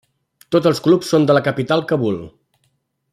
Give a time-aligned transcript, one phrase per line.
[0.55, 2.21] Tots els clubs són de la capital, Kabul.